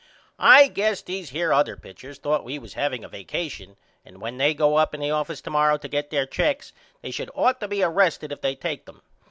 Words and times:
I 0.39 0.67
guess 0.67 1.03
these 1.03 1.29
here 1.29 1.53
other 1.53 1.77
pitchers 1.77 2.17
thought 2.17 2.43
we 2.43 2.57
was 2.57 2.73
haveing 2.73 3.03
a 3.05 3.07
vacation 3.07 3.77
and 4.03 4.19
when 4.19 4.37
they 4.37 4.55
go 4.55 4.77
up 4.77 4.95
in 4.95 4.99
the 4.99 5.11
office 5.11 5.41
to 5.41 5.51
morrow 5.51 5.77
to 5.77 5.87
get 5.87 6.09
there 6.09 6.25
checks 6.25 6.73
they 7.03 7.11
should 7.11 7.29
ought 7.35 7.59
to 7.59 7.67
be 7.67 7.83
arrested 7.83 8.31
if 8.31 8.41
they 8.41 8.55
take 8.55 8.87
them. 8.87 9.03